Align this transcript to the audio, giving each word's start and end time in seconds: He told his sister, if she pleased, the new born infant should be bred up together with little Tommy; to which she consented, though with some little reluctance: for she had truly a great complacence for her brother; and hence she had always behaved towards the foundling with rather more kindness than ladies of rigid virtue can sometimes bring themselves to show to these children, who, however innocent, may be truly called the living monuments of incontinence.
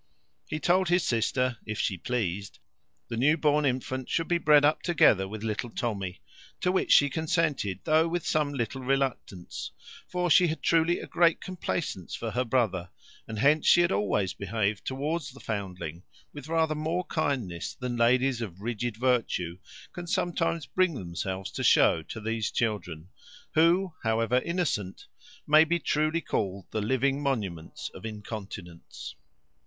He 0.49 0.59
told 0.59 0.89
his 0.89 1.03
sister, 1.05 1.59
if 1.63 1.77
she 1.77 1.95
pleased, 1.95 2.57
the 3.07 3.15
new 3.17 3.37
born 3.37 3.65
infant 3.65 4.09
should 4.09 4.27
be 4.27 4.39
bred 4.39 4.65
up 4.65 4.81
together 4.81 5.27
with 5.27 5.43
little 5.43 5.69
Tommy; 5.69 6.23
to 6.61 6.71
which 6.71 6.91
she 6.91 7.07
consented, 7.07 7.81
though 7.83 8.07
with 8.07 8.25
some 8.25 8.51
little 8.51 8.81
reluctance: 8.81 9.69
for 10.07 10.31
she 10.31 10.47
had 10.47 10.63
truly 10.63 10.97
a 10.99 11.05
great 11.05 11.39
complacence 11.39 12.15
for 12.15 12.31
her 12.31 12.43
brother; 12.43 12.89
and 13.27 13.37
hence 13.37 13.67
she 13.67 13.81
had 13.81 13.91
always 13.91 14.33
behaved 14.33 14.87
towards 14.87 15.29
the 15.29 15.39
foundling 15.39 16.01
with 16.33 16.47
rather 16.47 16.73
more 16.73 17.03
kindness 17.05 17.75
than 17.75 17.95
ladies 17.95 18.41
of 18.41 18.59
rigid 18.59 18.97
virtue 18.97 19.59
can 19.93 20.07
sometimes 20.07 20.65
bring 20.65 20.95
themselves 20.95 21.51
to 21.51 21.63
show 21.63 22.01
to 22.01 22.19
these 22.19 22.49
children, 22.49 23.09
who, 23.53 23.93
however 24.01 24.39
innocent, 24.39 25.05
may 25.45 25.63
be 25.63 25.77
truly 25.77 26.21
called 26.21 26.65
the 26.71 26.81
living 26.81 27.21
monuments 27.21 27.91
of 27.93 28.03
incontinence. 28.03 29.13